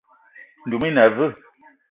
[0.65, 1.31] Ndoum i na aveu?